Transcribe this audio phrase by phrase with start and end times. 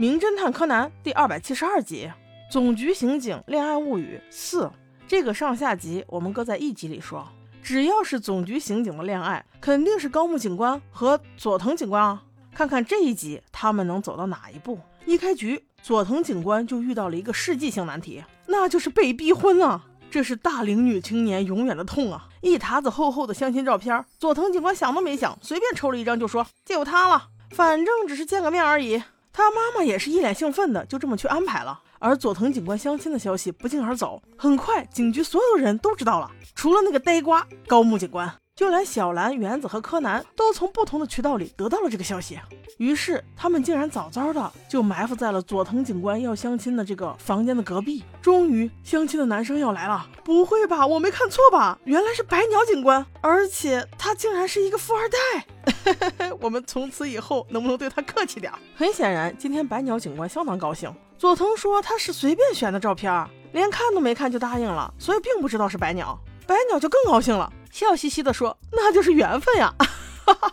[0.00, 2.10] 名侦探柯南》第二百七十二集
[2.50, 4.62] 《总局刑警恋爱物语四》。
[5.06, 7.28] 这个上下集我们搁在一集里说。
[7.62, 12.22] 只要是总局刑警的恋爱，肯定是高木警官和佐藤警官啊。
[12.54, 14.80] 看看这一集他们能走到哪一步？
[15.04, 19.84] 一开局，佐藤警官就遇到了一个世纪性难题，那就是被逼婚啊！
[20.10, 22.26] 这是大龄女青年永远的痛啊！
[22.40, 29.02] 一沓子厚厚的相亲照片，佐藤警官想都没想，随便抽了一张就说就他了，反正只是见个面而已。
[29.40, 31.80] 他妈妈也是一脸兴奋的，就这么去安排了。
[31.98, 38.39] 而佐藤警官相亲的消息不胫而走，很快警局所有人都知道了，除了那个呆瓜高木警官。
[38.60, 42.38] 就连小兰、原子和柯南都从不同的渠道里得到了这个消息，
[42.76, 48.04] 于是他们竟然早早的就埋伏在了佐藤警官要相亲的这个房间的隔壁。
[48.20, 50.06] 终于，相亲的男生要来了！
[50.22, 51.78] 不会吧，我没看错吧？
[51.84, 56.28] 原来是白鸟警官，而且他竟然是一个富二代！
[56.38, 58.52] 我们从此以后能不能对他客气点？
[58.76, 60.94] 很显然，今天白鸟警官相当高兴。
[61.16, 66.20] 佐藤说他是随便选的照片，连看都没看就答应了，所以并不知道是白鸟。
[66.46, 67.50] 白鸟就更高兴了。
[67.70, 69.74] 笑嘻嘻地说：“那就是缘分呀！”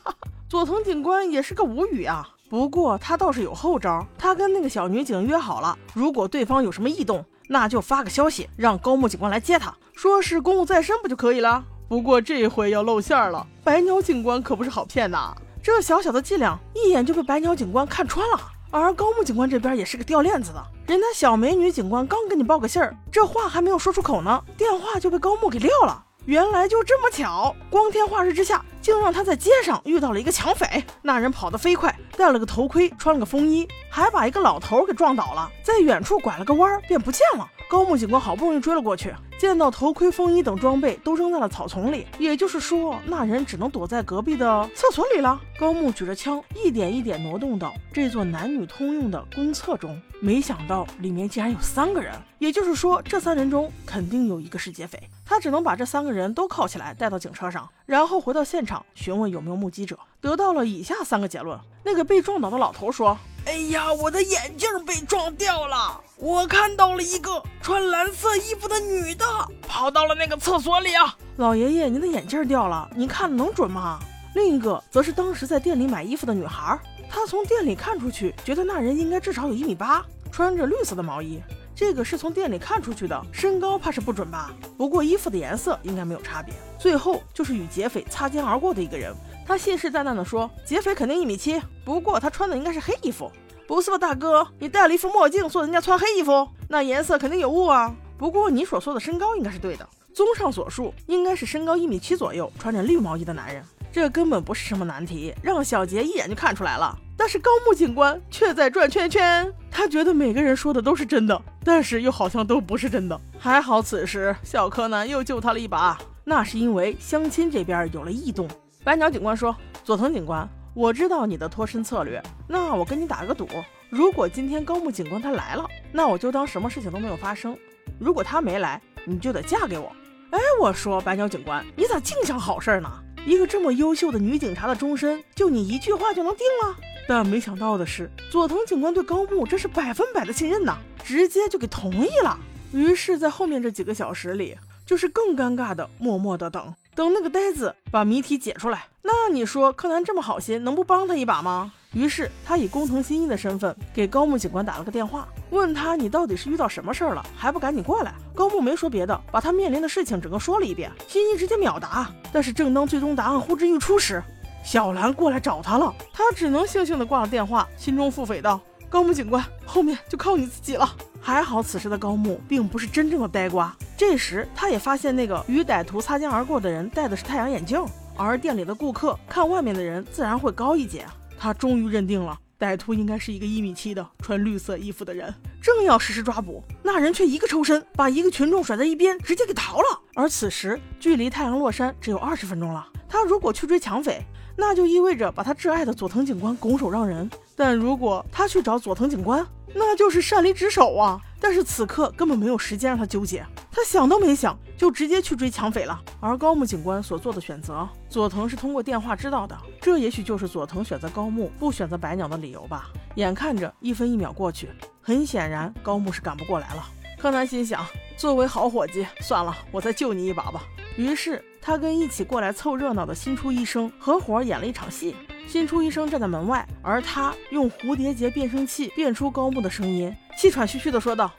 [0.50, 2.30] 佐藤警官也是个无语啊。
[2.50, 11.64] 不过他倒是有后招，他跟那个小女警约好了，如果对方有什么异动，那就发个消息让高木警官来接他，说是公务在身不就可以了？
[11.90, 15.38] 不过这回要露馅了，白鸟警官可不是好骗的。
[15.62, 18.40] 这小小的伎俩，一眼就被白鸟警官看穿了。
[18.72, 26.06] 而高木警官这边也是个掉链子的，人家小美女警官刚跟你报个信儿，这话还没有说出口呢，电话就被高木给撂了。
[26.28, 30.84] 原来就这么巧，光天化日之下，竟让他在街上遇到了一个抢匪。
[31.02, 37.48] 那人跑得飞快，戴了个头盔，穿了个风衣，还把一个老头给撞倒了，在远处拐了个弯便不见了。
[37.70, 45.40] 高木警官好不容易追了过去，见到头盔、风衣等装备都扔在了草丛里，也就是说，那人只能躲在隔壁的厕所里了。
[45.60, 55.00] 高木举着枪，一点一点挪动到这座男女通用的公厕中，没想到里面竟然有三个人，也就是说，这三人中肯定有一个是劫匪。
[55.24, 63.16] 他只能把这三个人都铐起来，带到警车上，然后回到现场询问有没有目击者，得到了以下三个结论：那个被撞倒的老头说。
[63.48, 66.02] 哎呀，我的眼镜被撞掉了！
[66.18, 69.26] 我看到了一个穿蓝色衣服的女的
[69.66, 71.16] 跑到了那个厕所里啊！
[71.38, 74.00] 老爷爷，您的眼镜掉了，您看能准吗？
[74.36, 76.78] 另一个则是当时在店里买衣服的女孩，
[77.10, 81.42] 她从店里看出去，觉得那人应该至少有一米八，穿着绿色的毛衣。
[81.74, 84.52] 这个是从店里看出去的，身高怕是不准吧？
[84.78, 86.54] 不过衣服的颜色应该没有差别。
[86.78, 89.16] 最后就是与劫匪擦肩而过的一个人。
[89.48, 93.32] 他信誓旦旦地说：“劫匪肯定一米七，不过他穿的应该是黑衣服。”
[93.66, 97.94] 不是吧，大哥，你戴了一副墨镜，说人家穿黑衣服，那颜色肯定有误啊。
[98.18, 99.88] 不过你所说的身高应该是对的。
[100.14, 103.64] 综上所述，应该是身高一米七左右，穿着绿毛衣的男人。
[103.90, 106.98] 这根本不是什么难题，让小杰一眼就看出来了。
[107.16, 113.20] 但是高木警官却在转圈圈，他觉得每个人说的都是真的，但是又好像都不是真的。
[113.40, 118.48] 还好此时小柯南又救他了一把，那是因为相亲这边有了异动。
[118.88, 119.54] 白鸟警官说
[119.84, 123.46] ：“佐藤警官，我知道你的脱身策略，那我跟你打个赌，
[123.90, 127.54] 如果今天高木警官他来了，那我就当什么事情都没有发生；
[128.00, 129.92] 如果他没来，你就得嫁给我。”
[130.32, 132.90] 哎，我说白鸟警官，你咋净想好事呢？
[133.26, 136.78] 一个这么优秀的女警察的终身，就你一句话就能定了？
[137.10, 142.40] 但没想到的是，佐藤警官对高木这是百分百的信任呐，直接就给同意了。
[142.72, 144.56] 于是，在后面这几个小时里，
[144.86, 146.74] 就是更尴尬的默默的等。
[146.98, 151.72] 等那个呆子把谜题解出来，那你说柯南这么好心，能不帮他一把吗？
[151.94, 158.16] 于是他以工藤新一的身份给高木警官打了个电话，问他你到底是遇到什么事儿了，还不赶紧过来？
[158.34, 160.92] 高木没说别的，把他面临的事情整个说了一遍。
[161.08, 164.24] 新一直接秒答，但是正当最终答案呼之欲出时，
[164.66, 168.60] 小兰过来找他了，他只能悻悻的挂了电话，心中腹诽道：
[168.90, 170.90] 高木警官，后面就靠你自己了。
[171.20, 173.76] 还好此时的高木并不是真正的呆瓜。
[173.98, 177.84] 这时，他也发现那个与歹徒擦肩而过的人戴的是太阳眼镜，
[178.16, 181.06] 而店里的顾客看外面的人自然会高一截。
[181.38, 185.34] 他终于认定了歹徒应该是一个一米七的穿绿色衣服的人。
[185.62, 190.00] 正要实施抓捕，那人却一个抽身，把一个群众甩在一边，直接给逃了。
[190.16, 194.26] 而此时距离太阳落山只有二十分钟了，他如果去追抢匪，
[194.58, 199.46] 那就意味着把他挚爱的佐藤警官拱手让人；但如果他去找佐藤警官，
[199.76, 201.22] 那就是擅离职守啊！
[201.40, 206.02] 但是此刻根本没有时间让他纠结，他想都没想就直接去追抢匪了。
[206.20, 212.90] 而高木警官所做的选择，佐藤是通过电话知道的，这也许就是佐藤选择高木不选择白鸟的理由吧。
[213.16, 214.70] 眼看着一分一秒过去，
[215.02, 216.84] 很显然高木是赶不过来了。
[217.20, 217.86] 柯南心想，
[218.18, 220.64] 作为好伙计，算了，我再救你一把吧。
[220.98, 225.16] 于是他跟一起过来凑热闹的新出医生合伙演了一场戏。
[225.48, 231.32] 新出医生站在门外，而他用蝴蝶结变声器变出高木的声音，气喘吁吁地说道：“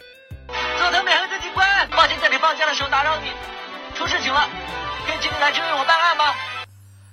[0.78, 3.28] 佐藤美和的警官，抱歉在你放假的时候打扰你，
[3.94, 4.48] 出事情了，
[5.06, 6.24] 可以请你来支援我办案吗？”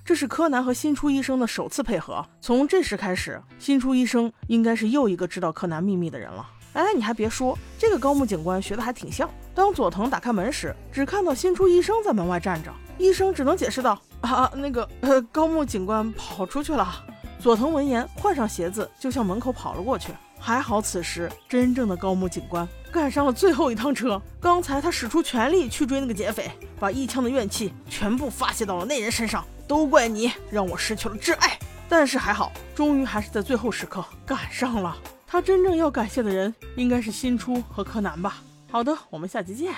[0.06, 2.25] 这是柯南和新出医生的首次配合。
[2.39, 6.47] 从这时开始，新出医生应该是又一个知道柯南秘密的人了。
[6.74, 9.30] 哎，你还别说，这个高木警官学的还挺像。
[9.56, 17.06] 当佐藤打开门时，只看到新出医生在门外站着，医生只能解释道：“啊，那个，呃，高木警官跑出去了。”
[17.40, 20.12] 佐藤闻言，换上鞋子就向门口跑了过去。
[20.38, 24.22] 还好此时真正的高木警官赶上了最后一趟车。
[24.40, 29.44] 刚才他使出全力去追那个劫匪，把一腔的怨气全部发泄到了那人身上。
[29.68, 31.57] 都怪你让我失去了挚爱。
[31.88, 34.98] 但是还好，终于还是在最后时刻赶上了。
[35.25, 38.42] 他真正要感谢的人，应该是新出和柯南吧。
[38.75, 39.74] 好的，我们下期见。